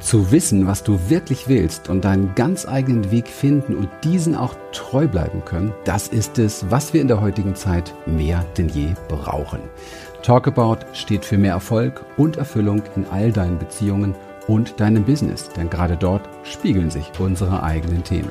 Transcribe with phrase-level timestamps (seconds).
[0.00, 4.54] Zu wissen, was du wirklich willst und deinen ganz eigenen Weg finden und diesen auch
[4.72, 8.94] treu bleiben können, das ist es, was wir in der heutigen Zeit mehr denn je
[9.08, 9.60] brauchen.
[10.22, 14.14] Talkabout steht für mehr Erfolg und Erfüllung in all deinen Beziehungen
[14.46, 18.30] und deinem Business, denn gerade dort spiegeln sich unsere eigenen Themen.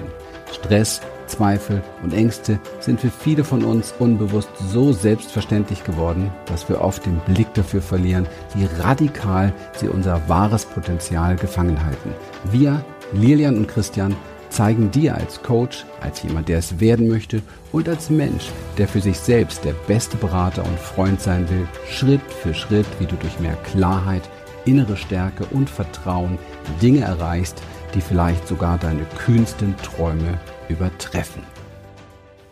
[0.51, 6.81] Stress, Zweifel und Ängste sind für viele von uns unbewusst so selbstverständlich geworden, dass wir
[6.81, 12.13] oft den Blick dafür verlieren, wie radikal sie unser wahres Potenzial gefangen halten.
[12.51, 14.15] Wir, Lilian und Christian,
[14.49, 19.01] zeigen dir als Coach, als jemand, der es werden möchte und als Mensch, der für
[19.01, 23.39] sich selbst der beste Berater und Freund sein will, Schritt für Schritt, wie du durch
[23.39, 24.23] mehr Klarheit,
[24.65, 26.37] innere Stärke und Vertrauen
[26.81, 27.61] Dinge erreichst,
[27.93, 31.43] die vielleicht sogar deine kühnsten Träume übertreffen.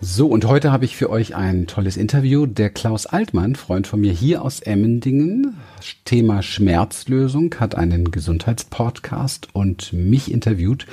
[0.02, 2.46] So, und heute habe ich für euch ein tolles Interview.
[2.46, 5.58] Der Klaus Altmann, Freund von mir hier aus Emmendingen,
[6.04, 10.86] Thema Schmerzlösung, hat einen Gesundheitspodcast und mich interviewt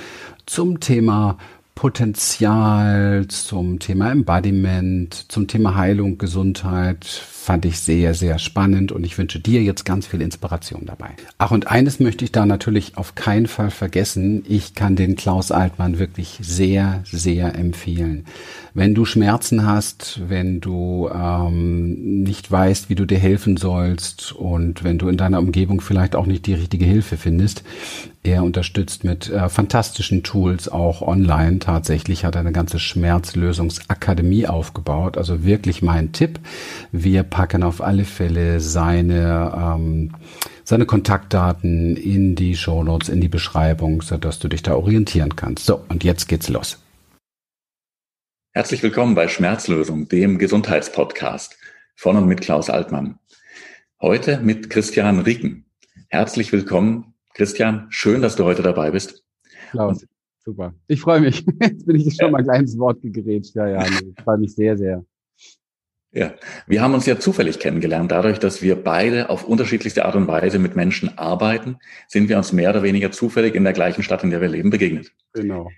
[0.45, 1.37] zum Thema
[1.75, 9.17] Potenzial, zum Thema Embodiment, zum Thema Heilung, Gesundheit, fand ich sehr, sehr spannend und ich
[9.17, 11.09] wünsche dir jetzt ganz viel Inspiration dabei.
[11.39, 14.45] Ach, und eines möchte ich da natürlich auf keinen Fall vergessen.
[14.47, 18.25] Ich kann den Klaus Altmann wirklich sehr, sehr empfehlen.
[18.73, 24.83] Wenn du Schmerzen hast, wenn du ähm, nicht weißt, wie du dir helfen sollst und
[24.83, 27.63] wenn du in deiner Umgebung vielleicht auch nicht die richtige Hilfe findest,
[28.23, 31.59] er unterstützt mit äh, fantastischen Tools auch online.
[31.59, 35.17] Tatsächlich hat er eine ganze Schmerzlösungsakademie aufgebaut.
[35.17, 36.39] Also wirklich mein Tipp.
[36.91, 40.15] Wir packen auf alle Fälle seine, ähm,
[40.63, 45.65] seine Kontaktdaten in die Shownotes, in die Beschreibung, sodass du dich da orientieren kannst.
[45.65, 46.79] So, und jetzt geht's los.
[48.53, 51.57] Herzlich willkommen bei Schmerzlösung, dem Gesundheitspodcast
[51.95, 53.19] von und mit Klaus Altmann.
[53.99, 55.65] Heute mit Christian Rieken.
[56.07, 59.23] Herzlich willkommen Christian, schön, dass du heute dabei bist.
[59.71, 60.05] Klaus,
[60.43, 60.73] super.
[60.87, 61.45] Ich freue mich.
[61.61, 63.55] Jetzt bin ich schon mal gleich ins Wort gegrätscht.
[63.55, 65.03] Ja, ja, ich freue mich sehr, sehr.
[66.11, 66.35] Ja,
[66.67, 68.11] wir haben uns ja zufällig kennengelernt.
[68.11, 71.77] Dadurch, dass wir beide auf unterschiedlichste Art und Weise mit Menschen arbeiten,
[72.07, 74.69] sind wir uns mehr oder weniger zufällig in der gleichen Stadt, in der wir leben,
[74.69, 75.11] begegnet.
[75.33, 75.71] Genau.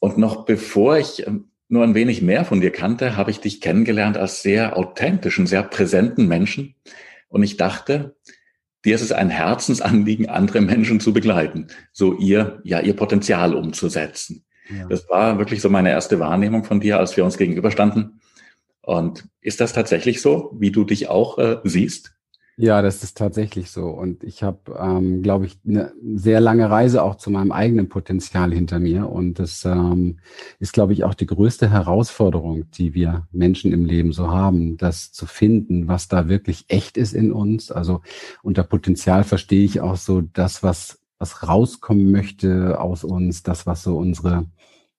[0.00, 3.60] Und noch bevor ich ähm, nur ein wenig mehr von dir kannte, habe ich dich
[3.60, 6.74] kennengelernt als sehr authentischen, sehr präsenten Menschen.
[7.28, 8.16] Und ich dachte,
[8.84, 14.44] dir ist es ein Herzensanliegen, andere Menschen zu begleiten, so ihr, ja, ihr Potenzial umzusetzen.
[14.76, 14.86] Ja.
[14.88, 18.20] Das war wirklich so meine erste Wahrnehmung von dir, als wir uns gegenüberstanden.
[18.82, 22.14] Und ist das tatsächlich so, wie du dich auch äh, siehst?
[22.56, 23.88] Ja, das ist tatsächlich so.
[23.88, 28.52] Und ich habe, ähm, glaube ich, eine sehr lange Reise auch zu meinem eigenen Potenzial
[28.52, 29.08] hinter mir.
[29.08, 30.18] Und das ähm,
[30.58, 35.10] ist, glaube ich, auch die größte Herausforderung, die wir Menschen im Leben so haben, das
[35.10, 37.72] zu finden, was da wirklich echt ist in uns.
[37.72, 38.02] Also
[38.42, 43.82] unter Potenzial verstehe ich auch so das, was, was rauskommen möchte aus uns, das, was
[43.82, 44.44] so unsere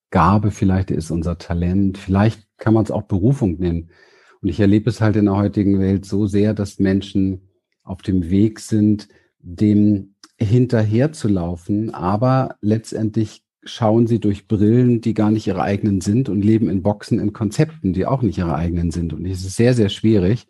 [0.09, 1.99] Gabe vielleicht ist, unser Talent.
[1.99, 3.91] Vielleicht kann man es auch Berufung nennen.
[4.41, 7.41] Und ich erlebe es halt in der heutigen Welt so sehr, dass Menschen
[7.83, 9.07] auf dem Weg sind,
[9.39, 16.01] dem hinterher zu laufen, aber letztendlich schauen sie durch Brillen, die gar nicht ihre eigenen
[16.01, 19.13] sind und leben in Boxen, in Konzepten, die auch nicht ihre eigenen sind.
[19.13, 20.47] Und es ist sehr, sehr schwierig,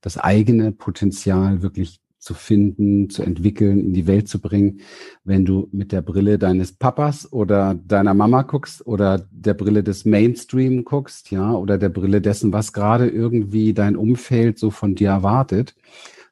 [0.00, 4.80] das eigene Potenzial wirklich zu finden, zu entwickeln, in die Welt zu bringen,
[5.24, 10.04] wenn du mit der Brille deines Papas oder deiner Mama guckst oder der Brille des
[10.04, 15.08] Mainstream guckst, ja, oder der Brille dessen, was gerade irgendwie dein Umfeld so von dir
[15.08, 15.74] erwartet.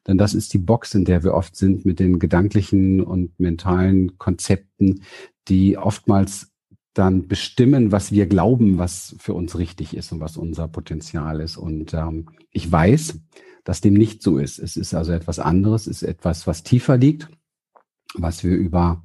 [0.07, 4.17] Denn das ist die Box, in der wir oft sind mit den gedanklichen und mentalen
[4.17, 5.03] Konzepten,
[5.49, 6.51] die oftmals
[6.93, 11.57] dann bestimmen, was wir glauben, was für uns richtig ist und was unser Potenzial ist.
[11.57, 13.19] Und ähm, ich weiß,
[13.63, 14.59] dass dem nicht so ist.
[14.59, 17.27] Es ist also etwas anderes, es ist etwas, was tiefer liegt,
[18.15, 19.03] was wir über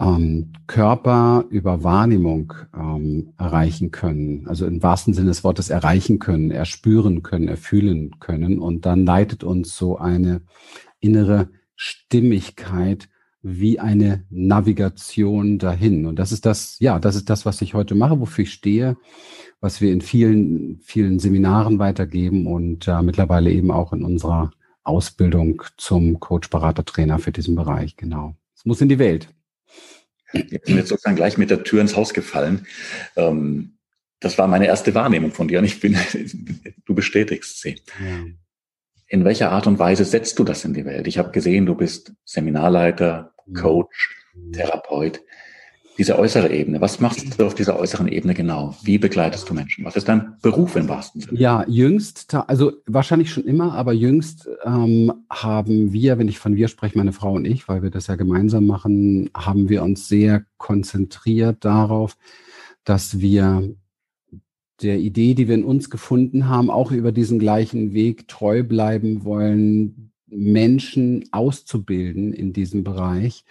[0.00, 4.46] ähm, Körper über Wahrnehmung ähm, erreichen können.
[4.46, 8.58] Also im wahrsten Sinne des Wortes erreichen können, erspüren können, erfühlen können.
[8.60, 10.42] Und dann leitet uns so eine
[11.00, 13.08] innere Stimmigkeit
[13.50, 16.06] wie eine Navigation dahin.
[16.06, 18.96] Und das ist das, ja, das ist das, was ich heute mache, wofür ich stehe,
[19.60, 24.50] was wir in vielen, vielen Seminaren weitergeben und äh, mittlerweile eben auch in unserer
[24.84, 27.96] Ausbildung zum Coach, Berater, Trainer für diesen Bereich.
[27.96, 28.36] Genau.
[28.54, 29.28] Es muss in die Welt.
[30.32, 32.66] Ich bin jetzt sozusagen gleich mit der Tür ins Haus gefallen.
[33.16, 33.78] Ähm,
[34.20, 35.96] das war meine erste Wahrnehmung von dir und ich bin,
[36.84, 37.80] du bestätigst sie.
[38.00, 38.24] Ja.
[39.10, 41.06] In welcher Art und Weise setzt du das in die Welt?
[41.06, 44.16] Ich habe gesehen, du bist Seminarleiter, Coach,
[44.52, 45.20] Therapeut.
[45.98, 46.80] diese äußere Ebene.
[46.80, 48.76] Was machst du auf dieser äußeren Ebene genau?
[48.82, 49.84] Wie begleitest du Menschen?
[49.84, 51.38] Was ist dein Beruf im wahrsten Sinne?
[51.38, 56.68] Ja, jüngst, also wahrscheinlich schon immer, aber jüngst ähm, haben wir, wenn ich von wir
[56.68, 60.44] spreche, meine Frau und ich, weil wir das ja gemeinsam machen, haben wir uns sehr
[60.56, 62.16] konzentriert darauf,
[62.84, 63.74] dass wir
[64.80, 69.24] der Idee, die wir in uns gefunden haben, auch über diesen gleichen Weg treu bleiben
[69.24, 73.44] wollen, Menschen auszubilden in diesem Bereich,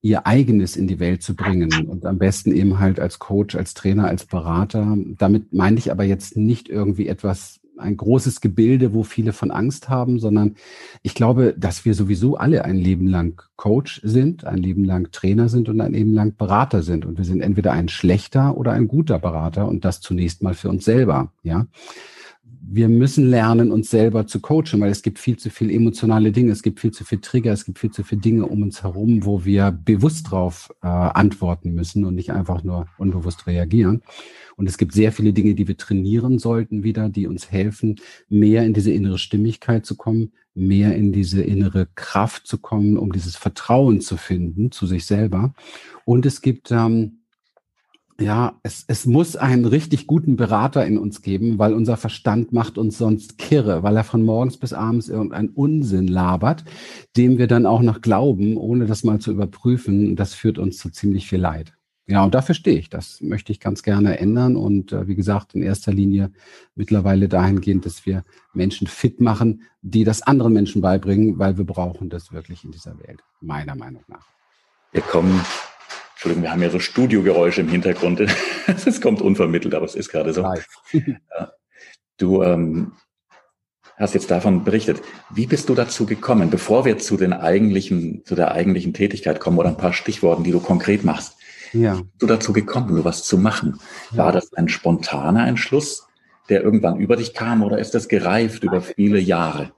[0.00, 3.74] ihr eigenes in die Welt zu bringen und am besten eben halt als Coach, als
[3.74, 4.96] Trainer, als Berater.
[5.18, 9.88] Damit meine ich aber jetzt nicht irgendwie etwas, ein großes Gebilde, wo viele von Angst
[9.88, 10.56] haben, sondern
[11.02, 15.48] ich glaube, dass wir sowieso alle ein Leben lang Coach sind, ein Leben lang Trainer
[15.48, 17.04] sind und ein Leben lang Berater sind.
[17.04, 20.68] Und wir sind entweder ein schlechter oder ein guter Berater und das zunächst mal für
[20.68, 21.66] uns selber, ja
[22.70, 26.52] wir müssen lernen, uns selber zu coachen, weil es gibt viel zu viel emotionale Dinge,
[26.52, 29.24] es gibt viel zu viel Trigger, es gibt viel zu viele Dinge um uns herum,
[29.24, 34.02] wo wir bewusst drauf äh, antworten müssen und nicht einfach nur unbewusst reagieren.
[34.56, 37.96] Und es gibt sehr viele Dinge, die wir trainieren sollten wieder, die uns helfen,
[38.28, 43.12] mehr in diese innere Stimmigkeit zu kommen, mehr in diese innere Kraft zu kommen, um
[43.12, 45.54] dieses Vertrauen zu finden zu sich selber.
[46.04, 47.20] Und es gibt ähm,
[48.20, 52.76] ja, es, es muss einen richtig guten Berater in uns geben, weil unser Verstand macht
[52.76, 56.64] uns sonst kirre, weil er von morgens bis abends irgendeinen Unsinn labert,
[57.16, 60.16] dem wir dann auch noch glauben, ohne das mal zu überprüfen.
[60.16, 61.74] Das führt uns zu ziemlich viel Leid.
[62.08, 62.88] Ja, und dafür stehe ich.
[62.88, 64.56] Das möchte ich ganz gerne ändern.
[64.56, 66.32] Und äh, wie gesagt, in erster Linie
[66.74, 72.08] mittlerweile dahingehend, dass wir Menschen fit machen, die das anderen Menschen beibringen, weil wir brauchen
[72.08, 74.26] das wirklich in dieser Welt, meiner Meinung nach.
[74.90, 75.38] Wir kommen
[76.18, 78.20] Entschuldigung, wir haben ja so Studiogeräusche im Hintergrund.
[78.66, 80.44] Es kommt unvermittelt, aber es ist gerade so.
[82.16, 82.94] Du ähm,
[83.96, 85.00] hast jetzt davon berichtet.
[85.30, 89.58] Wie bist du dazu gekommen, bevor wir zu den eigentlichen, zu der eigentlichen Tätigkeit kommen
[89.58, 91.36] oder ein paar Stichworten, die du konkret machst?
[91.72, 91.96] Ja.
[91.96, 93.78] Wie bist du dazu gekommen, nur was zu machen?
[94.10, 96.07] War das ein spontaner Entschluss?
[96.48, 99.72] Der irgendwann über dich kam oder ist das gereift über viele Jahre?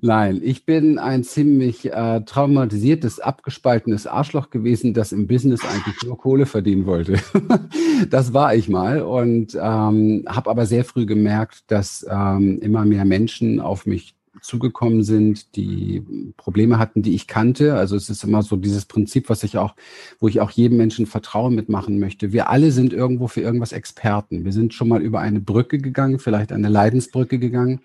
[0.00, 6.18] Nein, ich bin ein ziemlich äh, traumatisiertes, abgespaltenes Arschloch gewesen, das im Business eigentlich nur
[6.18, 7.18] Kohle verdienen wollte.
[8.10, 13.04] das war ich mal und ähm, habe aber sehr früh gemerkt, dass ähm, immer mehr
[13.04, 14.15] Menschen auf mich
[14.46, 16.02] zugekommen sind, die
[16.36, 17.74] Probleme hatten, die ich kannte.
[17.74, 19.74] Also es ist immer so dieses Prinzip, was ich auch,
[20.20, 22.32] wo ich auch jedem Menschen Vertrauen mitmachen möchte.
[22.32, 24.44] Wir alle sind irgendwo für irgendwas Experten.
[24.44, 27.80] Wir sind schon mal über eine Brücke gegangen, vielleicht eine Leidensbrücke gegangen.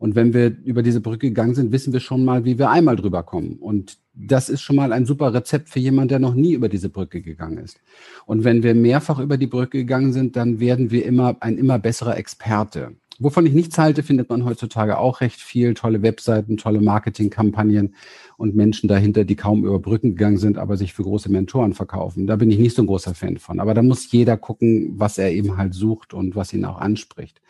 [0.00, 2.96] Und wenn wir über diese Brücke gegangen sind, wissen wir schon mal, wie wir einmal
[2.96, 3.58] drüber kommen.
[3.60, 6.88] Und das ist schon mal ein super Rezept für jemanden, der noch nie über diese
[6.88, 7.78] Brücke gegangen ist.
[8.24, 11.78] Und wenn wir mehrfach über die Brücke gegangen sind, dann werden wir immer ein immer
[11.78, 12.96] besserer Experte.
[13.22, 15.74] Wovon ich nichts halte, findet man heutzutage auch recht viel.
[15.74, 17.94] Tolle Webseiten, tolle Marketingkampagnen
[18.38, 22.26] und Menschen dahinter, die kaum über Brücken gegangen sind, aber sich für große Mentoren verkaufen.
[22.26, 23.60] Da bin ich nicht so ein großer Fan von.
[23.60, 27.42] Aber da muss jeder gucken, was er eben halt sucht und was ihn auch anspricht.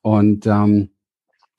[0.00, 0.90] Und ähm,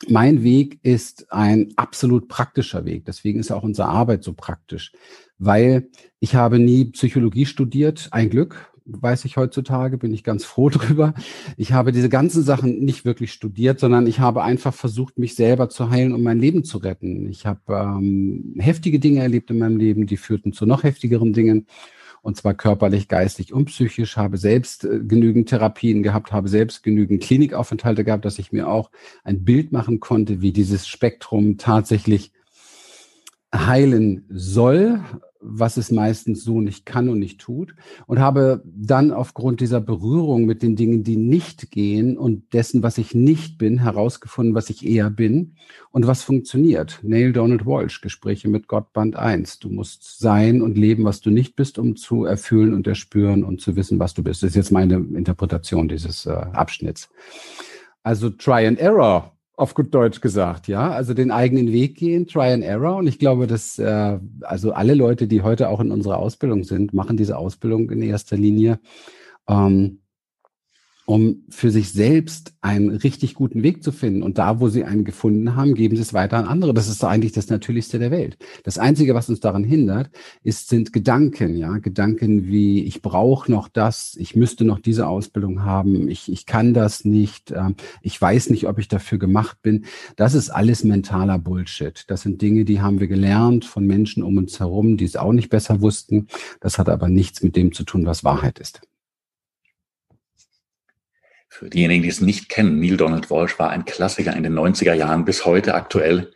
[0.07, 3.06] mein Weg ist ein absolut praktischer Weg.
[3.06, 4.94] Deswegen ist auch unsere Arbeit so praktisch,
[5.38, 5.89] weil
[6.19, 11.14] ich habe nie Psychologie studiert, ein Glück, weiß ich heutzutage, bin ich ganz froh drüber.
[11.58, 15.70] Ich habe diese ganzen Sachen nicht wirklich studiert, sondern ich habe einfach versucht, mich selber
[15.70, 17.28] zu heilen und mein Leben zu retten.
[17.30, 21.68] Ich habe ähm, heftige Dinge erlebt in meinem Leben, die führten zu noch heftigeren Dingen.
[22.24, 27.24] Und zwar körperlich, geistig und psychisch, habe selbst äh, genügend Therapien gehabt, habe selbst genügend
[27.24, 28.92] Klinikaufenthalte gehabt, dass ich mir auch
[29.24, 32.32] ein Bild machen konnte, wie dieses Spektrum tatsächlich
[33.53, 35.01] heilen soll
[35.42, 37.75] was es meistens so nicht kann und nicht tut.
[38.06, 42.98] Und habe dann aufgrund dieser Berührung mit den Dingen, die nicht gehen und dessen, was
[42.98, 45.55] ich nicht bin, herausgefunden, was ich eher bin
[45.91, 47.00] und was funktioniert.
[47.01, 49.60] Neil Donald Walsh, Gespräche mit Gott, Band 1.
[49.60, 53.62] Du musst sein und leben, was du nicht bist, um zu erfüllen und erspüren und
[53.62, 54.43] zu wissen, was du bist.
[54.43, 57.10] Das ist jetzt meine Interpretation dieses äh, Abschnitts.
[58.03, 60.91] Also Try and Error auf gut Deutsch gesagt, ja.
[60.91, 62.98] Also den eigenen Weg gehen, Try and Error.
[62.98, 66.93] Und ich glaube, dass äh, also alle Leute, die heute auch in unserer Ausbildung sind,
[66.93, 68.79] machen diese Ausbildung in erster Linie,
[69.48, 70.00] ähm,
[71.12, 74.24] um für sich selbst einen richtig guten Weg zu finden.
[74.24, 76.74] Und da, wo sie einen gefunden haben, geben sie es weiter an andere.
[76.74, 78.38] Das ist eigentlich das Natürlichste der Welt.
[78.63, 80.10] Das Einzige, was uns daran hindert,
[80.41, 81.80] ist, sind Gedanken, ja.
[81.80, 86.74] Gedanken wie, ich brauche noch das, ich müsste noch diese Ausbildung haben, ich, ich kann
[86.74, 89.84] das nicht, äh, ich weiß nicht, ob ich dafür gemacht bin.
[90.15, 92.06] Das ist alles mentaler Bullshit.
[92.08, 95.34] Das sind Dinge, die haben wir gelernt von Menschen um uns herum, die es auch
[95.34, 96.27] nicht besser wussten.
[96.62, 98.80] Das hat aber nichts mit dem zu tun, was Wahrheit ist.
[101.53, 104.93] Für diejenigen, die es nicht kennen, Neil Donald Walsh war ein Klassiker in den 90er
[104.93, 106.31] Jahren, bis heute aktuell.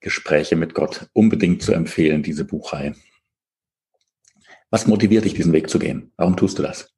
[0.00, 2.94] Gespräche mit Gott unbedingt zu empfehlen, diese Buchreihe.
[4.70, 6.12] Was motiviert dich, diesen Weg zu gehen?
[6.16, 6.90] Warum tust du das?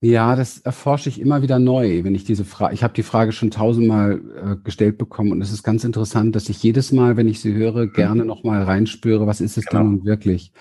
[0.00, 3.30] Ja, das erforsche ich immer wieder neu, wenn ich diese Frage, ich habe die Frage
[3.30, 7.28] schon tausendmal äh, gestellt bekommen und es ist ganz interessant, dass ich jedes Mal, wenn
[7.28, 7.92] ich sie höre, mhm.
[7.92, 9.84] gerne nochmal reinspüre, was ist es genau.
[9.84, 10.52] denn wirklich?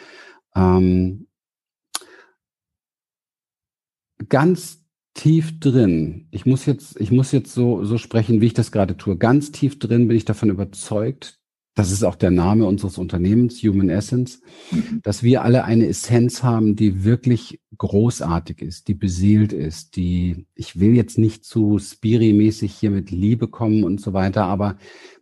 [0.55, 1.25] Ähm,
[4.29, 8.71] ganz tief drin, ich muss jetzt, ich muss jetzt so, so sprechen, wie ich das
[8.71, 11.39] gerade tue, ganz tief drin bin ich davon überzeugt,
[11.75, 14.41] das ist auch der Name unseres Unternehmens, Human Essence,
[14.71, 15.01] mhm.
[15.03, 20.79] dass wir alle eine Essenz haben, die wirklich großartig ist, die beseelt ist, die, ich
[20.79, 24.77] will jetzt nicht zu spiri-mäßig hier mit Liebe kommen und so weiter, aber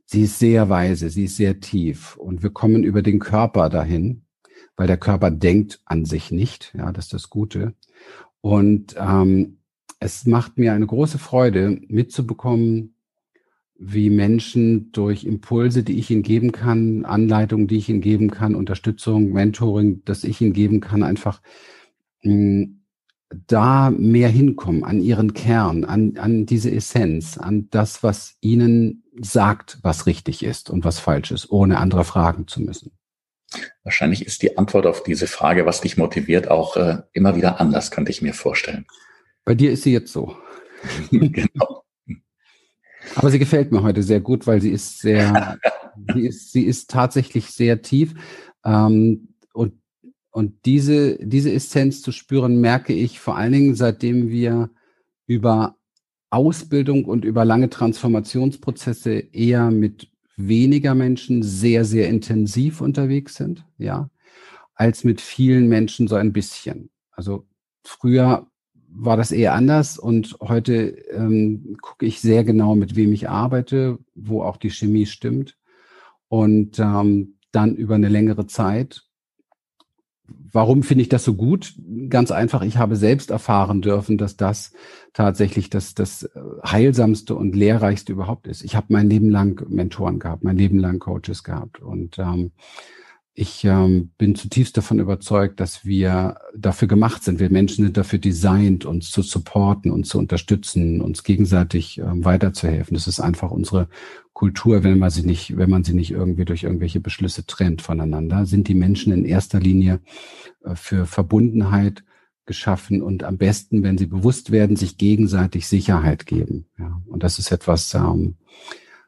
[0.05, 4.25] sie ist sehr weise, sie ist sehr tief und wir kommen über den Körper dahin,
[4.75, 7.73] weil der Körper denkt an sich nicht, ja, das ist das Gute.
[8.43, 9.59] Und ähm,
[10.01, 12.95] es macht mir eine große Freude, mitzubekommen,
[13.75, 18.55] wie Menschen durch Impulse, die ich ihnen geben kann, Anleitungen, die ich ihnen geben kann,
[18.55, 21.41] Unterstützung, Mentoring, das ich ihnen geben kann, einfach
[22.23, 22.79] mh, hm,
[23.47, 29.79] da mehr hinkommen an ihren Kern, an, an diese Essenz, an das, was ihnen sagt,
[29.83, 32.91] was richtig ist und was falsch ist, ohne andere fragen zu müssen.
[33.83, 37.91] Wahrscheinlich ist die Antwort auf diese Frage, was dich motiviert, auch äh, immer wieder anders,
[37.91, 38.85] könnte ich mir vorstellen.
[39.45, 40.35] Bei dir ist sie jetzt so.
[41.11, 41.83] genau.
[43.15, 45.57] Aber sie gefällt mir heute sehr gut, weil sie ist sehr,
[46.13, 48.13] sie ist, sie ist tatsächlich sehr tief.
[48.63, 49.73] Ähm, und,
[50.31, 54.69] und diese, diese Essenz zu spüren, merke ich vor allen Dingen, seitdem wir
[55.27, 55.75] über
[56.29, 64.09] Ausbildung und über lange Transformationsprozesse eher mit weniger Menschen sehr, sehr intensiv unterwegs sind, ja,
[64.75, 66.89] als mit vielen Menschen so ein bisschen.
[67.11, 67.45] Also
[67.83, 68.47] früher
[68.95, 73.97] war das eher anders und heute ähm, gucke ich sehr genau, mit wem ich arbeite,
[74.13, 75.57] wo auch die Chemie stimmt
[76.27, 79.03] und ähm, dann über eine längere Zeit.
[80.25, 81.75] Warum finde ich das so gut?
[82.09, 84.73] Ganz einfach, ich habe selbst erfahren dürfen, dass das
[85.13, 86.29] tatsächlich das, das
[86.65, 88.63] heilsamste und lehrreichste überhaupt ist.
[88.63, 92.51] Ich habe mein Leben lang Mentoren gehabt, mein Leben lang Coaches gehabt und ähm,
[93.35, 97.39] ich ähm, bin zutiefst davon überzeugt, dass wir dafür gemacht sind.
[97.39, 102.93] Wir Menschen sind dafür designt, uns zu supporten, uns zu unterstützen, uns gegenseitig ähm, weiterzuhelfen.
[102.93, 103.87] Das ist einfach unsere
[104.33, 108.45] Kultur, wenn man sie nicht, wenn man sie nicht irgendwie durch irgendwelche Beschlüsse trennt voneinander,
[108.45, 109.99] sind die Menschen in erster Linie
[110.63, 112.03] äh, für Verbundenheit
[112.45, 116.65] geschaffen und am besten, wenn sie bewusst werden, sich gegenseitig Sicherheit geben.
[116.77, 118.35] Ja, und das ist etwas, ähm,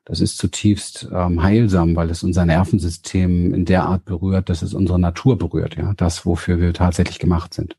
[0.05, 4.73] das ist zutiefst ähm, heilsam, weil es unser Nervensystem in der Art berührt, dass es
[4.73, 7.75] unsere Natur berührt, ja, das, wofür wir tatsächlich gemacht sind.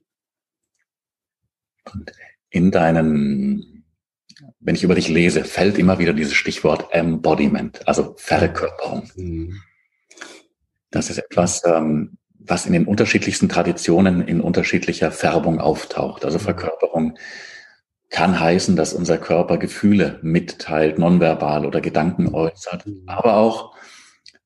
[1.93, 2.11] Und
[2.51, 3.85] in deinen,
[4.61, 9.09] wenn ich über dich lese, fällt immer wieder dieses Stichwort Embodiment, also Verkörperung.
[9.15, 9.61] Mhm.
[10.91, 16.25] Das ist etwas, ähm, was in den unterschiedlichsten Traditionen in unterschiedlicher Färbung auftaucht.
[16.25, 17.19] Also Verkörperung
[18.11, 23.03] kann heißen, dass unser Körper Gefühle mitteilt, nonverbal oder Gedanken äußert, mhm.
[23.07, 23.75] aber auch,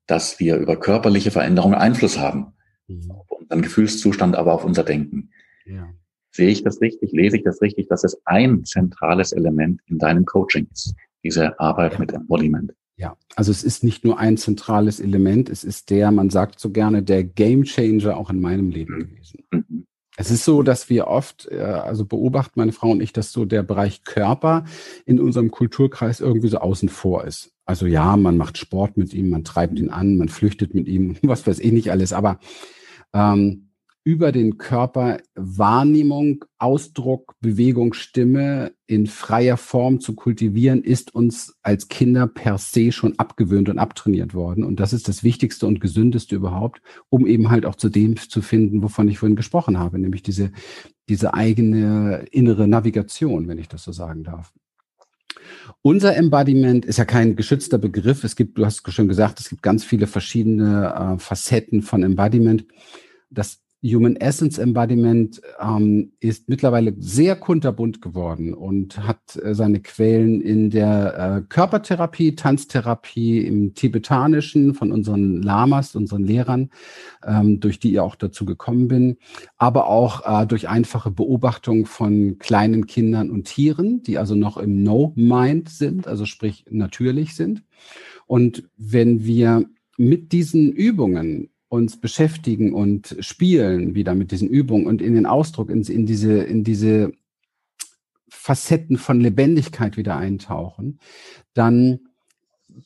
[0.07, 2.55] dass wir über körperliche Veränderungen Einfluss haben.
[2.89, 3.11] Mhm.
[3.11, 5.31] Auf unseren Gefühlszustand, aber auf unser Denken.
[5.67, 5.89] Ja.
[6.33, 7.13] Sehe ich das richtig?
[7.13, 11.99] Lese ich das richtig, dass es ein zentrales Element in deinem Coaching ist, diese Arbeit
[11.99, 12.73] mit Embodiment?
[13.01, 16.69] Ja, also es ist nicht nur ein zentrales Element, es ist der, man sagt so
[16.69, 18.99] gerne, der Game Changer auch in meinem Leben mhm.
[19.01, 19.45] gewesen.
[19.51, 19.87] Mhm.
[20.19, 23.47] Es ist so, dass wir oft, äh, also beobachten meine Frau und ich, dass so
[23.47, 24.65] der Bereich Körper
[25.07, 27.53] in unserem Kulturkreis irgendwie so außen vor ist.
[27.65, 31.17] Also ja, man macht Sport mit ihm, man treibt ihn an, man flüchtet mit ihm,
[31.23, 32.39] was weiß ich nicht alles, aber
[33.15, 33.70] ähm,
[34.11, 41.87] über den Körper Wahrnehmung, Ausdruck, Bewegung, Stimme in freier Form zu kultivieren, ist uns als
[41.87, 44.65] Kinder per se schon abgewöhnt und abtrainiert worden.
[44.65, 48.43] Und das ist das Wichtigste und Gesündeste überhaupt, um eben halt auch zu dem zu
[48.43, 50.51] finden, wovon ich vorhin gesprochen habe, nämlich diese,
[51.09, 54.53] diese eigene innere Navigation, wenn ich das so sagen darf.
[55.83, 58.25] Unser Embodiment ist ja kein geschützter Begriff.
[58.25, 62.67] Es gibt, du hast schon gesagt, es gibt ganz viele verschiedene äh, Facetten von Embodiment.
[63.31, 70.43] Das Human Essence Embodiment ähm, ist mittlerweile sehr kunterbunt geworden und hat äh, seine Quellen
[70.43, 76.71] in der äh, Körpertherapie, Tanztherapie, im Tibetanischen von unseren Lamas, unseren Lehrern,
[77.25, 79.17] ähm, durch die ich auch dazu gekommen bin,
[79.57, 84.83] aber auch äh, durch einfache Beobachtung von kleinen Kindern und Tieren, die also noch im
[84.83, 87.63] No-Mind sind, also sprich natürlich sind.
[88.27, 89.65] Und wenn wir
[89.97, 95.71] mit diesen Übungen uns beschäftigen und spielen wieder mit diesen Übungen und in den Ausdruck,
[95.71, 97.13] in, in diese, in diese
[98.29, 100.99] Facetten von Lebendigkeit wieder eintauchen,
[101.55, 102.01] dann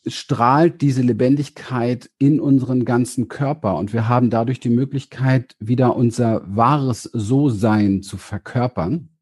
[0.07, 6.43] strahlt diese Lebendigkeit in unseren ganzen Körper und wir haben dadurch die Möglichkeit, wieder unser
[6.47, 9.14] wahres So-Sein zu verkörpern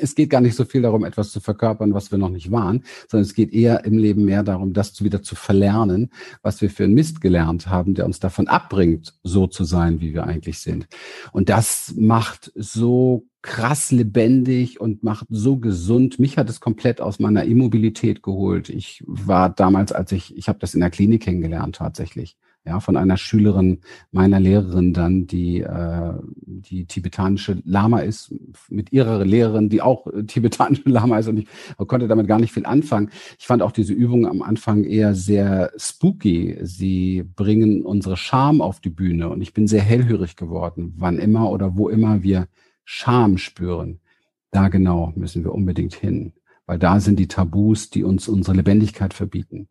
[0.00, 2.84] es geht gar nicht so viel darum, etwas zu verkörpern, was wir noch nicht waren,
[3.08, 6.10] sondern es geht eher im Leben mehr darum, das wieder zu verlernen,
[6.42, 10.14] was wir für einen Mist gelernt haben, der uns davon abbringt, so zu sein, wie
[10.14, 10.88] wir eigentlich sind.
[11.32, 16.18] Und das macht so krass lebendig und macht so gesund.
[16.18, 18.68] Mich hat es komplett aus meiner Immobilität geholt.
[18.68, 22.36] Ich war damals, als ich, ich habe das in der Klinik kennengelernt tatsächlich
[22.68, 23.80] ja, von einer Schülerin
[24.12, 28.34] meiner Lehrerin dann, die äh, die tibetanische Lama ist,
[28.68, 31.48] mit ihrer Lehrerin, die auch äh, tibetanische Lama ist und ich
[31.86, 33.10] konnte damit gar nicht viel anfangen.
[33.38, 36.58] Ich fand auch diese Übung am Anfang eher sehr spooky.
[36.62, 41.50] Sie bringen unsere Scham auf die Bühne und ich bin sehr hellhörig geworden, wann immer
[41.50, 42.48] oder wo immer wir
[42.84, 44.00] Scham spüren.
[44.50, 46.32] Da genau müssen wir unbedingt hin
[46.68, 49.68] weil da sind die Tabus, die uns unsere Lebendigkeit verbieten.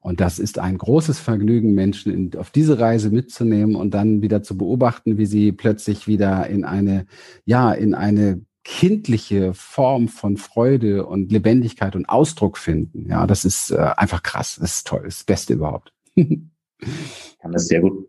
[0.00, 4.42] Und das ist ein großes Vergnügen, Menschen in, auf diese Reise mitzunehmen und dann wieder
[4.42, 7.04] zu beobachten, wie sie plötzlich wieder in eine,
[7.44, 13.06] ja, in eine kindliche Form von Freude und Lebendigkeit und Ausdruck finden.
[13.10, 14.58] Ja, das ist äh, einfach krass.
[14.58, 15.02] Das ist toll.
[15.04, 15.92] Das, ist das Beste überhaupt.
[16.14, 18.08] Ich kann das sehr gut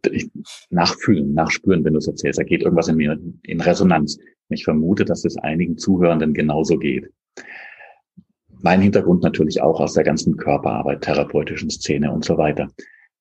[0.70, 2.40] nachfühlen, nachspüren, wenn du es erzählst.
[2.40, 4.18] Da geht irgendwas in mir in Resonanz.
[4.48, 7.12] Ich vermute, dass es einigen Zuhörenden genauso geht.
[8.63, 12.70] Mein Hintergrund natürlich auch aus der ganzen Körperarbeit, therapeutischen Szene und so weiter.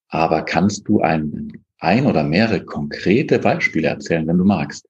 [0.09, 4.87] Aber kannst du ein, ein oder mehrere konkrete Beispiele erzählen, wenn du magst?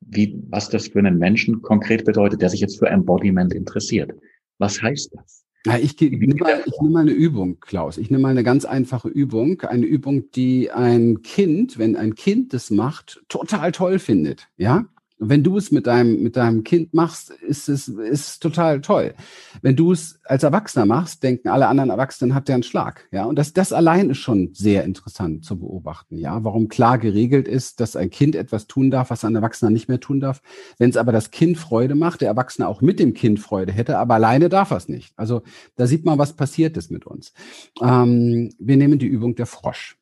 [0.00, 4.12] Wie, was das für einen Menschen konkret bedeutet, der sich jetzt für Embodiment interessiert.
[4.58, 5.44] Was heißt das?
[5.66, 7.98] Ja, ich, ich nehme mal, ich nehme mal eine Übung, Klaus.
[7.98, 9.60] Ich nehme mal eine ganz einfache Übung.
[9.60, 14.48] Eine Übung, die ein Kind, wenn ein Kind das macht, total toll findet.
[14.56, 14.86] Ja,
[15.22, 19.14] wenn du es mit deinem, mit deinem Kind machst, ist es, ist total toll.
[19.60, 23.06] Wenn du es als Erwachsener machst, denken alle anderen Erwachsenen, hat der einen Schlag.
[23.12, 26.16] Ja, und das, das allein ist schon sehr interessant zu beobachten.
[26.16, 29.88] Ja, warum klar geregelt ist, dass ein Kind etwas tun darf, was ein Erwachsener nicht
[29.88, 30.40] mehr tun darf.
[30.78, 33.98] Wenn es aber das Kind Freude macht, der Erwachsene auch mit dem Kind Freude hätte,
[33.98, 35.12] aber alleine darf er es nicht.
[35.16, 35.42] Also
[35.76, 37.34] da sieht man, was passiert ist mit uns.
[37.82, 39.98] Ähm, wir nehmen die Übung der Frosch.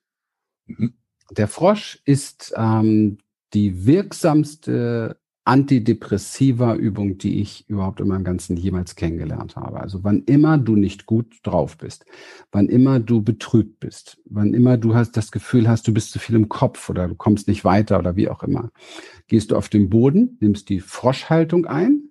[0.67, 0.95] Mhm.
[1.37, 3.19] Der Frosch ist ähm,
[3.55, 9.81] die wirksamste antidepressiva Übung, die ich überhaupt in meinem ganzen jemals kennengelernt habe.
[9.81, 12.05] Also wann immer du nicht gut drauf bist,
[12.53, 16.19] wann immer du betrübt bist, wann immer du hast das Gefühl hast, du bist zu
[16.19, 18.71] viel im Kopf oder du kommst nicht weiter oder wie auch immer,
[19.27, 22.11] gehst du auf den Boden, nimmst die Froschhaltung ein,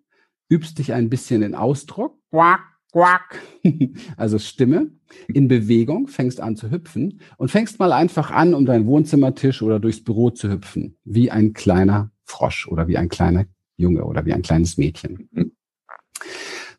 [0.50, 2.62] übst dich ein bisschen in Ausdruck, quack,
[2.98, 3.40] quack,
[4.18, 4.92] also Stimme,
[5.28, 9.80] in Bewegung, fängst an zu hüpfen und fängst mal einfach an, um deinen Wohnzimmertisch oder
[9.80, 13.46] durchs Büro zu hüpfen, wie ein kleiner Frosch oder wie ein kleiner
[13.78, 15.30] Junge oder wie ein kleines Mädchen.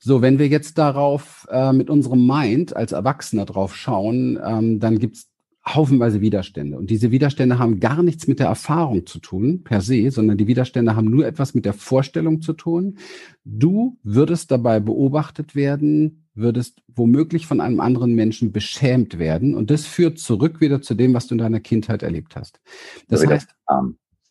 [0.01, 4.99] So, wenn wir jetzt darauf äh, mit unserem Mind als Erwachsener drauf schauen, ähm, dann
[4.99, 5.31] gibt's
[5.75, 6.79] haufenweise Widerstände.
[6.79, 10.47] Und diese Widerstände haben gar nichts mit der Erfahrung zu tun, per se, sondern die
[10.47, 12.99] Widerstände haben nur etwas mit der Vorstellung zu tun.
[13.45, 19.55] Du würdest dabei beobachtet werden, würdest womöglich von einem anderen Menschen beschämt werden.
[19.55, 22.61] Und das führt zurück wieder zu dem, was du in deiner Kindheit erlebt hast.
[23.09, 23.49] Das heißt,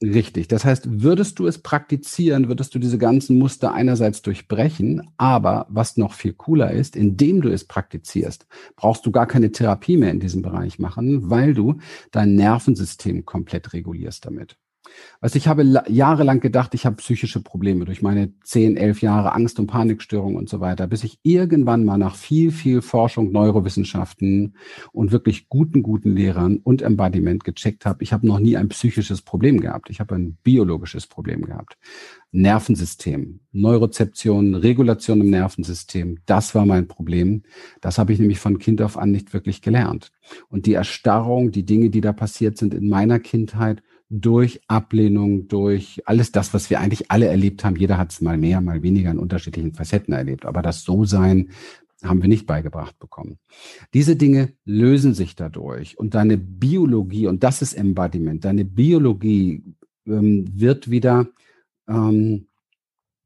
[0.04, 0.48] Richtig.
[0.48, 5.98] Das heißt, würdest du es praktizieren, würdest du diese ganzen Muster einerseits durchbrechen, aber was
[5.98, 10.20] noch viel cooler ist, indem du es praktizierst, brauchst du gar keine Therapie mehr in
[10.20, 11.80] diesem Bereich machen, weil du
[12.12, 14.58] dein Nervensystem komplett regulierst damit.
[15.19, 19.60] Also ich habe jahrelang gedacht, ich habe psychische Probleme durch meine zehn, elf Jahre Angst-
[19.60, 24.56] und Panikstörung und so weiter, bis ich irgendwann mal nach viel, viel Forschung, Neurowissenschaften
[24.91, 29.21] und wirklich guten, guten Lehrern und Embodiment gecheckt habe, ich habe noch nie ein psychisches
[29.21, 29.89] Problem gehabt.
[29.89, 31.78] Ich habe ein biologisches Problem gehabt.
[32.32, 37.43] Nervensystem, Neurozeption, Regulation im Nervensystem, das war mein Problem.
[37.82, 40.12] Das habe ich nämlich von Kind auf an nicht wirklich gelernt.
[40.50, 46.02] Und die Erstarrung, die Dinge, die da passiert sind in meiner Kindheit, durch Ablehnung, durch
[46.06, 47.76] alles das, was wir eigentlich alle erlebt haben.
[47.76, 50.46] Jeder hat es mal mehr, mal weniger in unterschiedlichen Facetten erlebt.
[50.46, 51.50] Aber das So-Sein
[52.04, 53.39] haben wir nicht beigebracht bekommen.
[53.93, 59.63] Diese Dinge lösen sich dadurch und deine Biologie, und das ist Embodiment, deine Biologie
[60.06, 61.28] ähm, wird wieder,
[61.88, 62.48] ähm,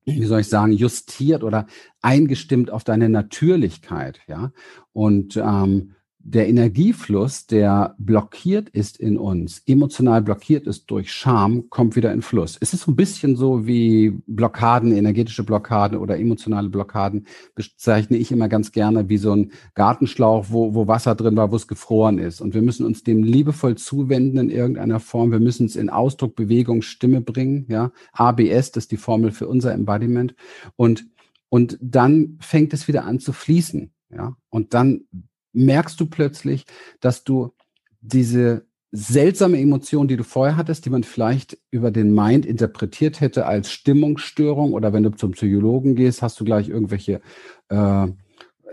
[0.06, 1.68] wie soll ich sagen, justiert oder
[2.02, 4.52] eingestimmt auf deine Natürlichkeit, ja.
[4.94, 11.96] Und ähm, der Energiefluss, der blockiert ist in uns, emotional blockiert ist durch Scham, kommt
[11.96, 12.58] wieder in Fluss.
[12.60, 18.32] Es ist so ein bisschen so wie Blockaden, energetische Blockaden oder emotionale Blockaden, bezeichne ich
[18.32, 22.20] immer ganz gerne wie so ein Gartenschlauch, wo, wo Wasser drin war, wo es gefroren
[22.20, 22.40] ist.
[22.40, 25.32] Und wir müssen uns dem liebevoll zuwenden in irgendeiner Form.
[25.32, 27.66] Wir müssen es in Ausdruck, Bewegung, Stimme bringen.
[27.68, 30.36] Ja, ABS, das ist die Formel für unser Embodiment.
[30.76, 31.06] Und,
[31.50, 33.92] und dann fängt es wieder an zu fließen.
[34.14, 35.06] Ja, und dann
[35.54, 36.66] merkst du plötzlich,
[37.00, 37.54] dass du
[38.02, 43.46] diese seltsame Emotion, die du vorher hattest, die man vielleicht über den Mind interpretiert hätte
[43.46, 47.22] als Stimmungsstörung oder wenn du zum Psychologen gehst, hast du gleich irgendwelche,
[47.70, 48.08] äh,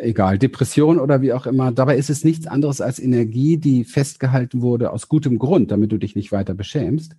[0.00, 1.70] egal, Depression oder wie auch immer.
[1.70, 5.98] Dabei ist es nichts anderes als Energie, die festgehalten wurde aus gutem Grund, damit du
[5.98, 7.14] dich nicht weiter beschämst,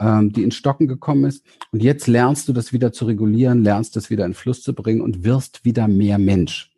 [0.00, 1.44] ähm, die in Stocken gekommen ist.
[1.70, 5.02] Und jetzt lernst du das wieder zu regulieren, lernst das wieder in Fluss zu bringen
[5.02, 6.69] und wirst wieder mehr Mensch.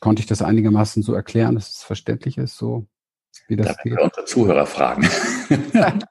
[0.00, 2.86] Konnte ich das einigermaßen so erklären, dass es verständlich ist, so
[3.48, 3.96] wie das da geht?
[3.96, 5.08] Wir unsere Zuhörer fragen.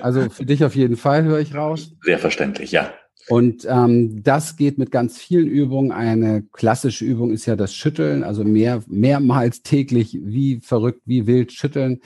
[0.00, 1.92] also für dich auf jeden Fall höre ich raus.
[2.02, 2.92] Sehr verständlich, ja.
[3.30, 5.92] Und ähm, das geht mit ganz vielen Übungen.
[5.92, 11.52] Eine klassische Übung ist ja das Schütteln, also mehr, mehrmals täglich wie verrückt, wie wild
[11.52, 12.00] schütteln.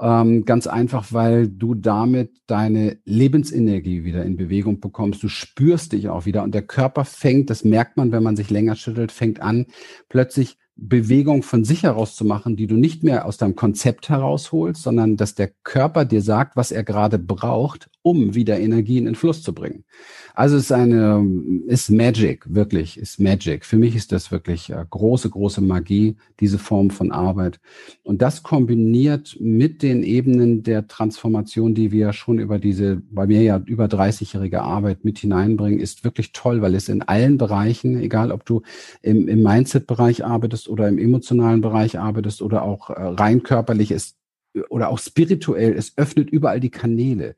[0.00, 5.20] Ähm, ganz einfach, weil du damit deine Lebensenergie wieder in Bewegung bekommst.
[5.24, 8.48] Du spürst dich auch wieder und der Körper fängt, das merkt man, wenn man sich
[8.48, 9.66] länger schüttelt, fängt an,
[10.08, 14.82] plötzlich Bewegung von sich heraus zu machen, die du nicht mehr aus deinem Konzept herausholst,
[14.82, 19.42] sondern dass der Körper dir sagt, was er gerade braucht, um wieder Energien in Fluss
[19.42, 19.84] zu bringen.
[20.34, 21.26] Also es ist eine,
[21.66, 23.64] ist Magic, wirklich, ist Magic.
[23.64, 27.58] Für mich ist das wirklich äh, große, große Magie, diese Form von Arbeit.
[28.04, 33.42] Und das kombiniert mit den Ebenen der Transformation, die wir schon über diese, bei mir
[33.42, 38.30] ja über 30-jährige Arbeit mit hineinbringen, ist wirklich toll, weil es in allen Bereichen, egal
[38.30, 38.62] ob du
[39.02, 44.16] im, im Mindset-Bereich arbeitest oder im emotionalen Bereich arbeitest oder auch äh, rein körperlich ist
[44.70, 47.36] oder auch spirituell, es öffnet überall die Kanäle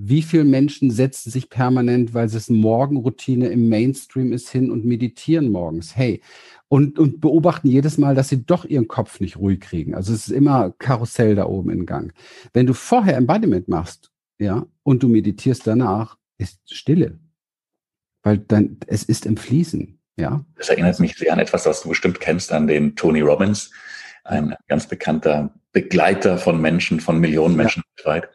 [0.00, 5.50] wie viele Menschen setzen sich permanent, weil es Morgenroutine im Mainstream ist, hin und meditieren
[5.50, 5.96] morgens?
[5.96, 6.22] Hey,
[6.68, 9.96] und, und beobachten jedes Mal, dass sie doch ihren Kopf nicht ruhig kriegen.
[9.96, 12.12] Also es ist immer Karussell da oben in Gang.
[12.52, 17.18] Wenn du vorher Embodiment machst, ja, und du meditierst danach, ist Stille.
[18.22, 20.44] Weil dann, es ist im Fließen, ja.
[20.56, 23.70] Das erinnert mich sehr an etwas, was du bestimmt kennst, an den Tony Robbins,
[24.24, 28.04] ein ganz bekannter Begleiter von Menschen, von Millionen Menschen ja.
[28.04, 28.30] weltweit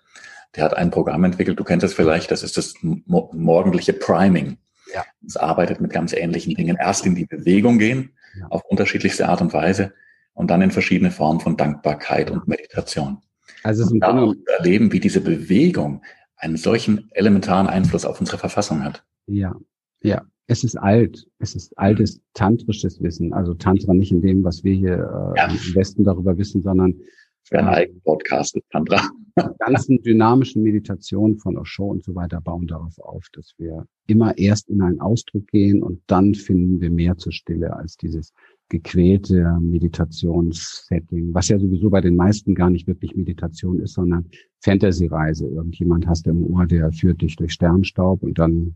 [0.56, 4.58] der hat ein Programm entwickelt, du kennst es vielleicht, das ist das morgendliche Priming.
[4.94, 5.04] Ja.
[5.26, 6.78] Es arbeitet mit ganz ähnlichen Dingen.
[6.80, 8.48] Erst in die Bewegung gehen, ja.
[8.50, 9.94] auf unterschiedlichste Art und Weise,
[10.34, 13.20] und dann in verschiedene Formen von Dankbarkeit und Meditation.
[13.64, 16.02] Also und da auch erleben, wie diese Bewegung
[16.38, 19.04] einen solchen elementaren Einfluss auf unsere Verfassung hat.
[19.28, 19.56] Ja,
[20.02, 20.24] ja.
[20.48, 21.26] Es ist alt.
[21.40, 23.34] Es ist altes tantrisches Wissen.
[23.34, 24.94] Also Tantra nicht in dem, was wir hier
[25.36, 25.48] äh, ja.
[25.48, 27.00] im Westen darüber wissen, sondern
[27.44, 29.02] für einen eigenen Podcast ist Tantra.
[29.38, 34.38] Die ganzen dynamischen Meditationen von Osho und so weiter bauen darauf auf, dass wir immer
[34.38, 38.34] erst in einen Ausdruck gehen und dann finden wir mehr zur Stille als dieses
[38.70, 44.30] gequälte Meditationssetting, was ja sowieso bei den meisten gar nicht wirklich Meditation ist, sondern
[44.62, 45.48] Fantasy-Reise.
[45.48, 48.76] Irgendjemand hast du im Ohr, der führt dich durch Sternstaub und dann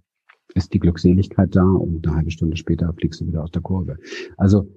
[0.58, 3.98] ist die Glückseligkeit da und eine halbe Stunde später fliegst du wieder aus der Kurve.
[4.36, 4.68] Also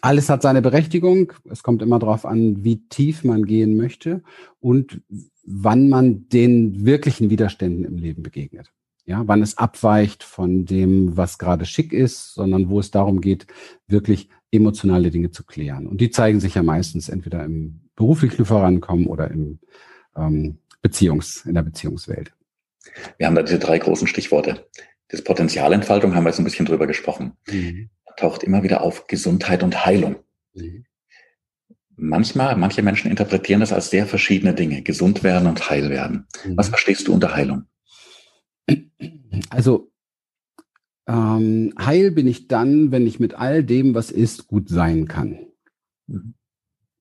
[0.00, 1.32] alles hat seine Berechtigung.
[1.50, 4.22] Es kommt immer darauf an, wie tief man gehen möchte
[4.60, 5.00] und
[5.44, 8.72] wann man den wirklichen Widerständen im Leben begegnet.
[9.06, 13.46] Ja, wann es abweicht von dem, was gerade schick ist, sondern wo es darum geht,
[13.86, 15.86] wirklich emotionale Dinge zu klären.
[15.86, 19.60] Und die zeigen sich ja meistens entweder im beruflichen Vorankommen oder im
[20.14, 22.32] ähm, Beziehungs, in der Beziehungswelt.
[23.16, 24.66] Wir haben da diese drei großen Stichworte.
[25.08, 27.32] Das Potenzialentfaltung haben wir jetzt ein bisschen drüber gesprochen.
[27.46, 30.16] Mhm taucht immer wieder auf Gesundheit und Heilung.
[30.54, 30.84] Mhm.
[31.96, 36.26] Manchmal, manche Menschen interpretieren das als sehr verschiedene Dinge, gesund werden und heil werden.
[36.44, 36.56] Mhm.
[36.56, 37.64] Was verstehst du unter Heilung?
[39.50, 39.90] Also
[41.06, 45.38] ähm, heil bin ich dann, wenn ich mit all dem, was ist, gut sein kann.
[46.06, 46.34] Mhm.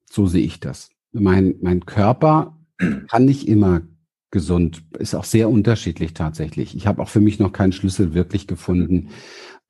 [0.09, 0.89] So sehe ich das.
[1.11, 2.57] Mein, mein Körper
[3.09, 3.81] kann nicht immer
[4.31, 6.75] gesund, ist auch sehr unterschiedlich tatsächlich.
[6.75, 9.09] Ich habe auch für mich noch keinen Schlüssel wirklich gefunden,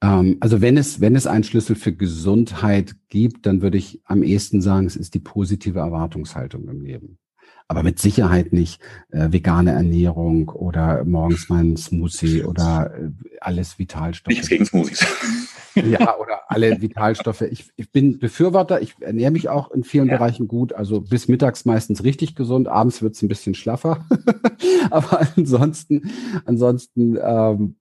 [0.01, 4.23] ähm, also wenn es, wenn es einen Schlüssel für Gesundheit gibt, dann würde ich am
[4.23, 7.17] ehesten sagen, es ist die positive Erwartungshaltung im Leben.
[7.69, 13.09] Aber mit Sicherheit nicht äh, vegane Ernährung oder morgens mal ein Smoothie oder äh,
[13.41, 14.31] alles Vitalstoffe.
[14.31, 15.05] Nichts gegen Smoothies.
[15.85, 17.41] Ja, oder alle Vitalstoffe.
[17.41, 20.17] Ich, ich bin Befürworter, ich ernähre mich auch in vielen ja.
[20.17, 20.73] Bereichen gut.
[20.73, 24.05] Also bis mittags meistens richtig gesund, abends wird es ein bisschen schlaffer.
[24.89, 26.11] Aber ansonsten,
[26.45, 27.75] ansonsten ähm,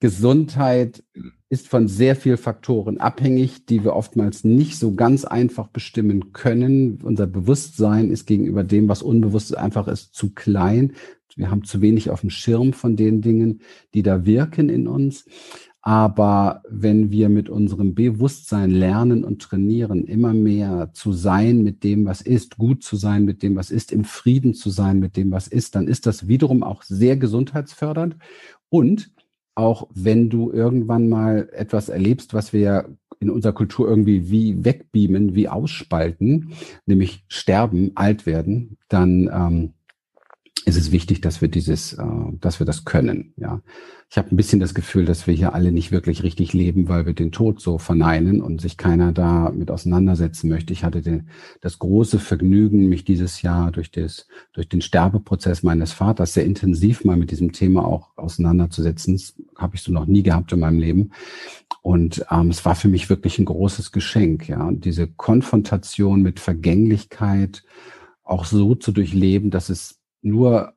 [0.00, 1.04] Gesundheit
[1.48, 6.98] ist von sehr vielen Faktoren abhängig, die wir oftmals nicht so ganz einfach bestimmen können.
[7.04, 10.94] Unser Bewusstsein ist gegenüber dem, was unbewusst einfach ist, zu klein.
[11.36, 13.60] Wir haben zu wenig auf dem Schirm von den Dingen,
[13.94, 15.24] die da wirken in uns.
[15.84, 22.06] Aber wenn wir mit unserem Bewusstsein lernen und trainieren, immer mehr zu sein mit dem,
[22.06, 25.32] was ist, gut zu sein mit dem, was ist, im Frieden zu sein mit dem,
[25.32, 28.16] was ist, dann ist das wiederum auch sehr gesundheitsfördernd.
[28.68, 29.10] Und
[29.56, 35.34] auch wenn du irgendwann mal etwas erlebst, was wir in unserer Kultur irgendwie wie wegbeamen,
[35.34, 36.52] wie ausspalten,
[36.86, 39.72] nämlich sterben, alt werden, dann ähm,
[40.64, 42.04] ist es wichtig, dass wir dieses, äh,
[42.40, 43.34] dass wir das können.
[43.36, 43.62] Ja,
[44.10, 47.04] ich habe ein bisschen das Gefühl, dass wir hier alle nicht wirklich richtig leben, weil
[47.04, 50.72] wir den Tod so verneinen und sich keiner da mit auseinandersetzen möchte.
[50.72, 51.28] Ich hatte den,
[51.60, 57.04] das große Vergnügen, mich dieses Jahr durch das, durch den Sterbeprozess meines Vaters sehr intensiv
[57.04, 59.14] mal mit diesem Thema auch auseinanderzusetzen.
[59.14, 61.10] Das habe ich so noch nie gehabt in meinem Leben.
[61.80, 64.48] Und ähm, es war für mich wirklich ein großes Geschenk.
[64.48, 67.64] Ja, und diese Konfrontation mit Vergänglichkeit
[68.22, 70.74] auch so zu durchleben, dass es nur,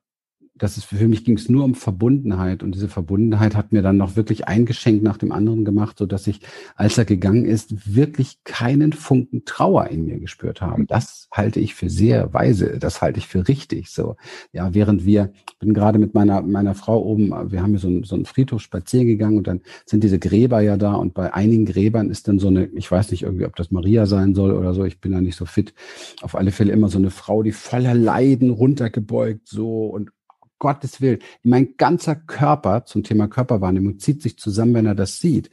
[0.57, 3.97] das ist für mich ging es nur um Verbundenheit und diese Verbundenheit hat mir dann
[3.97, 6.39] noch wirklich ein Geschenk nach dem anderen gemacht, so dass ich,
[6.75, 10.85] als er gegangen ist, wirklich keinen Funken Trauer in mir gespürt habe.
[10.85, 13.89] Das halte ich für sehr weise, das halte ich für richtig.
[13.89, 14.15] So,
[14.53, 18.03] ja, während wir, bin gerade mit meiner meiner Frau oben, wir haben hier so, einen,
[18.03, 21.65] so einen Friedhof spazieren gegangen und dann sind diese Gräber ja da und bei einigen
[21.65, 24.73] Gräbern ist dann so eine, ich weiß nicht irgendwie, ob das Maria sein soll oder
[24.73, 25.73] so, ich bin da nicht so fit.
[26.21, 30.11] Auf alle Fälle immer so eine Frau, die voller Leiden runtergebeugt so und
[30.59, 35.49] Gottes Willen, mein ganzer Körper zum Thema Körperwahrnehmung zieht sich zusammen, wenn er das sieht.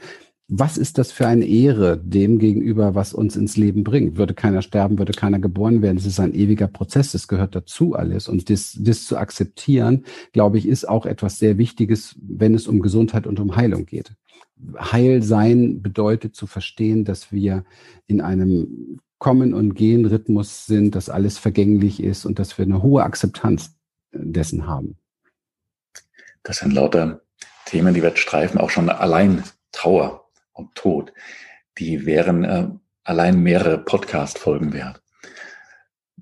[0.54, 4.18] Was ist das für eine Ehre dem gegenüber, was uns ins Leben bringt?
[4.18, 5.96] Würde keiner sterben, würde keiner geboren werden.
[5.96, 7.12] Es ist ein ewiger Prozess.
[7.12, 8.28] Das gehört dazu alles.
[8.28, 12.80] Und das, das zu akzeptieren, glaube ich, ist auch etwas sehr Wichtiges, wenn es um
[12.80, 14.14] Gesundheit und um Heilung geht.
[14.78, 17.64] Heil sein bedeutet zu verstehen, dass wir
[18.06, 22.82] in einem Kommen und Gehen Rhythmus sind, dass alles vergänglich ist und dass wir eine
[22.82, 23.76] hohe Akzeptanz
[24.12, 24.96] dessen haben.
[26.42, 27.22] Das sind lauter
[27.66, 31.12] Themen, die wir streifen, auch schon allein Trauer und Tod.
[31.78, 32.68] Die wären äh,
[33.04, 35.02] allein mehrere Podcast-Folgen wert.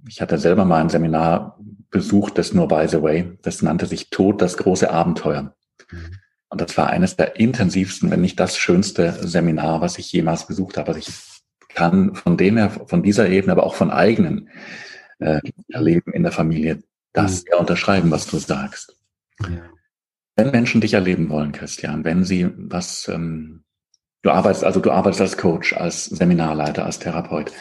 [0.09, 1.59] Ich hatte selber mal ein Seminar
[1.90, 5.55] besucht, das nur by the way, das nannte sich Tod, das große Abenteuer.
[5.90, 6.16] Mhm.
[6.48, 10.76] Und das war eines der intensivsten, wenn nicht das schönste Seminar, was ich jemals besucht
[10.76, 10.88] habe.
[10.88, 14.48] Also ich kann von dem her, von dieser Ebene, aber auch von eigenen
[15.20, 18.96] äh, Erleben in der Familie das ja unterschreiben, was du sagst.
[19.40, 19.62] Ja.
[20.37, 23.64] Wenn Menschen dich erleben wollen, Christian, wenn sie was, ähm,
[24.23, 27.53] du arbeitest, also du arbeitest als Coach, als Seminarleiter, als Therapeut,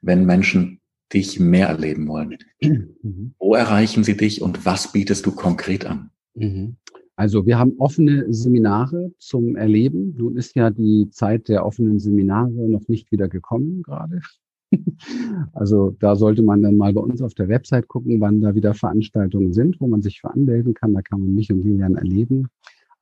[0.00, 0.80] wenn Menschen
[1.12, 3.34] dich mehr erleben wollen, mhm.
[3.38, 6.10] wo erreichen sie dich und was bietest du konkret an?
[6.34, 6.76] Mhm.
[7.16, 10.16] Also wir haben offene Seminare zum Erleben.
[10.16, 14.20] Nun ist ja die Zeit der offenen Seminare noch nicht wieder gekommen gerade.
[15.52, 18.74] Also da sollte man dann mal bei uns auf der Website gucken, wann da wieder
[18.74, 20.94] Veranstaltungen sind, wo man sich für anmelden kann.
[20.94, 22.48] Da kann man mich und Lilian erleben.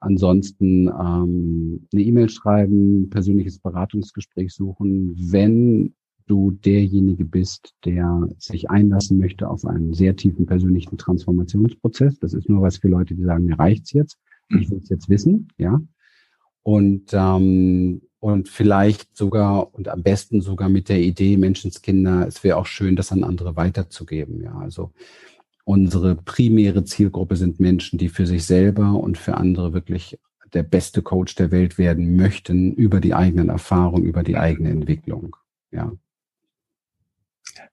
[0.00, 5.94] Ansonsten ähm, eine E-Mail schreiben, persönliches Beratungsgespräch suchen, wenn
[6.26, 12.18] du derjenige bist, der sich einlassen möchte auf einen sehr tiefen persönlichen Transformationsprozess.
[12.18, 14.18] Das ist nur was für Leute, die sagen, mir reicht's jetzt.
[14.48, 15.80] Ich will es jetzt wissen, ja.
[16.62, 22.56] Und ähm, und vielleicht sogar und am besten sogar mit der Idee, Menschenskinder, es wäre
[22.56, 24.40] auch schön, das an andere weiterzugeben.
[24.40, 24.92] Ja, also
[25.64, 30.20] unsere primäre Zielgruppe sind Menschen, die für sich selber und für andere wirklich
[30.52, 35.34] der beste Coach der Welt werden möchten über die eigenen Erfahrungen, über die eigene Entwicklung.
[35.72, 35.90] Ja.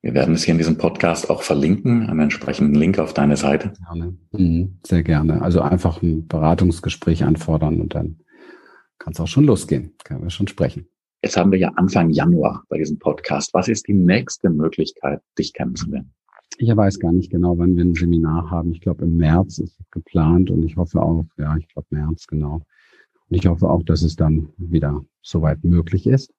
[0.01, 3.73] Wir werden es hier in diesem Podcast auch verlinken, einen entsprechenden Link auf deine Seite.
[3.85, 4.17] Gerne.
[4.31, 5.43] Mhm, sehr gerne.
[5.43, 8.21] Also einfach ein Beratungsgespräch anfordern und dann
[8.99, 9.93] kann es auch schon losgehen.
[10.03, 10.87] Können wir schon sprechen.
[11.23, 13.53] Jetzt haben wir ja Anfang Januar bei diesem Podcast.
[13.53, 16.13] Was ist die nächste Möglichkeit, dich kennenzulernen?
[16.57, 18.71] Ich weiß gar nicht genau, wann wir ein Seminar haben.
[18.71, 22.27] Ich glaube, im März ist es geplant und ich hoffe auch, ja, ich glaube März,
[22.27, 22.61] genau.
[23.29, 26.33] Und ich hoffe auch, dass es dann wieder soweit möglich ist.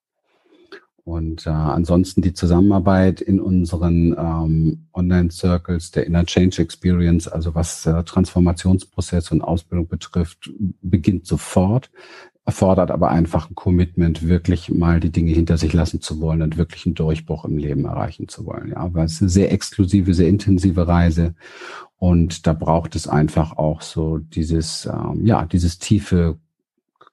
[1.04, 7.86] Und äh, ansonsten die Zusammenarbeit in unseren ähm, Online-Circles der Inner Change Experience, also was
[7.86, 10.50] äh, Transformationsprozess und Ausbildung betrifft,
[10.82, 11.90] beginnt sofort
[12.46, 16.56] erfordert aber einfach ein Commitment, wirklich mal die Dinge hinter sich lassen zu wollen und
[16.56, 18.70] wirklich einen Durchbruch im Leben erreichen zu wollen.
[18.70, 21.34] Ja, weil es ist eine sehr exklusive, sehr intensive Reise
[21.96, 26.38] und da braucht es einfach auch so dieses, ähm, ja, dieses tiefe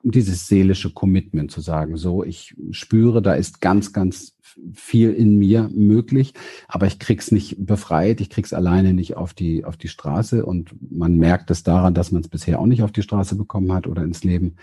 [0.04, 4.36] dieses seelische Commitment zu sagen, so, ich spüre, da ist ganz, ganz
[4.74, 6.34] viel in mir möglich,
[6.68, 10.76] aber ich krieg's nicht befreit, ich krieg's alleine nicht auf die, auf die Straße und
[10.92, 13.88] man merkt es daran, dass man es bisher auch nicht auf die Straße bekommen hat
[13.88, 14.56] oder ins Leben,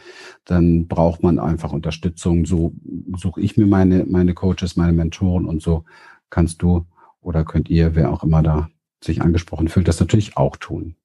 [0.44, 2.47] dann braucht man einfach Unterstützung.
[2.47, 2.73] So
[3.16, 5.85] suche ich mir meine, meine Coaches, meine Mentoren und so
[6.31, 6.87] kannst du
[7.20, 8.70] oder könnt ihr, wer auch immer da
[9.03, 10.97] sich angesprochen fühlt, das natürlich auch tun.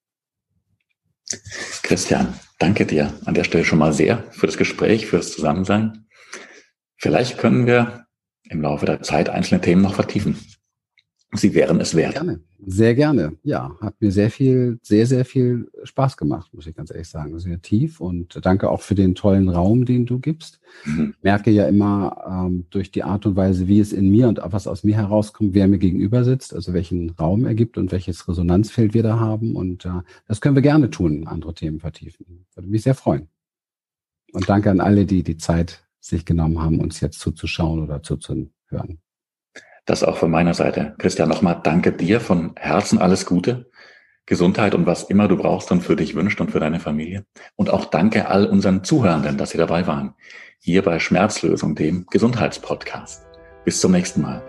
[1.89, 6.05] Christian, danke dir an der Stelle schon mal sehr für das Gespräch, für das Zusammensein.
[6.97, 8.05] Vielleicht können wir
[8.43, 10.37] im Laufe der Zeit einzelne Themen noch vertiefen.
[11.33, 12.13] Sie wären es wert.
[12.13, 12.39] Gerne.
[12.65, 13.37] Sehr gerne.
[13.43, 17.39] Ja, hat mir sehr viel, sehr, sehr viel Spaß gemacht, muss ich ganz ehrlich sagen.
[17.39, 20.59] Sehr tief und danke auch für den tollen Raum, den du gibst.
[20.85, 21.13] Mhm.
[21.21, 24.67] Merke ja immer ähm, durch die Art und Weise, wie es in mir und was
[24.67, 28.95] aus mir herauskommt, wer mir gegenüber sitzt, also welchen Raum er gibt und welches Resonanzfeld
[28.95, 29.55] wir da haben.
[29.55, 32.45] Und äh, das können wir gerne tun, andere Themen vertiefen.
[32.55, 33.29] Würde mich sehr freuen.
[34.33, 38.99] Und danke an alle, die die Zeit sich genommen haben, uns jetzt zuzuschauen oder zuzuhören.
[39.89, 40.93] Das auch von meiner Seite.
[40.99, 43.71] Christian, nochmal danke dir von Herzen alles Gute,
[44.27, 47.25] Gesundheit und was immer du brauchst und für dich wünscht und für deine Familie.
[47.55, 50.13] Und auch danke all unseren Zuhörenden, dass sie dabei waren.
[50.59, 53.25] Hier bei Schmerzlösung, dem Gesundheitspodcast.
[53.65, 54.43] Bis zum nächsten Mal.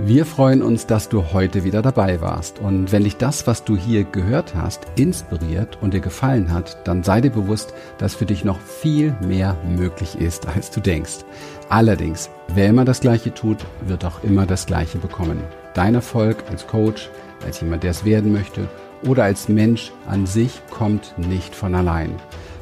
[0.00, 2.60] Wir freuen uns, dass du heute wieder dabei warst.
[2.60, 7.02] Und wenn dich das, was du hier gehört hast, inspiriert und dir gefallen hat, dann
[7.02, 11.24] sei dir bewusst, dass für dich noch viel mehr möglich ist, als du denkst.
[11.70, 15.42] Allerdings, wer immer das Gleiche tut, wird auch immer das Gleiche bekommen.
[15.74, 17.10] Dein Erfolg als Coach,
[17.44, 18.68] als jemand, der es werden möchte
[19.06, 22.12] oder als Mensch an sich kommt nicht von allein.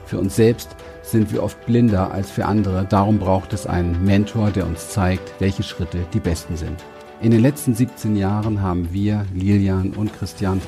[0.06, 2.84] Für uns selbst sind wir oft blinder als für andere.
[2.88, 6.82] Darum braucht es einen Mentor, der uns zeigt, welche Schritte die besten sind.
[7.22, 10.60] In den letzten 17 Jahren haben wir, Lilian und Christian,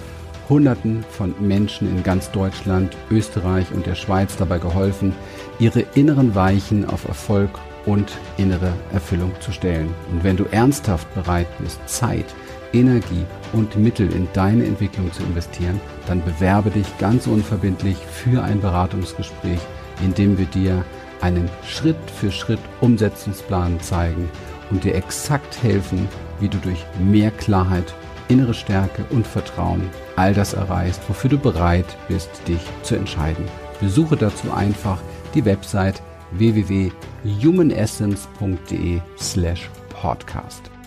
[0.49, 5.13] Hunderten von Menschen in ganz Deutschland, Österreich und der Schweiz dabei geholfen,
[5.59, 7.51] ihre inneren Weichen auf Erfolg
[7.87, 9.95] und innere Erfüllung zu stellen.
[10.13, 12.27] Und wenn du ernsthaft bereit bist, Zeit,
[12.73, 18.61] Energie und Mittel in deine Entwicklung zu investieren, dann bewerbe dich ganz unverbindlich für ein
[18.61, 19.61] Beratungsgespräch,
[20.03, 20.85] in dem wir dir
[21.21, 24.31] einen Schritt für Schritt Umsetzungsplan zeigen
[24.71, 26.09] und dir exakt helfen,
[26.41, 27.95] wie du durch mehr Klarheit,
[28.29, 33.47] innere Stärke und Vertrauen all das erreichst, wofür du bereit bist, dich zu entscheiden.
[33.81, 34.99] Besuche dazu einfach
[35.35, 40.78] die Website www.humanessence.de slash podcast.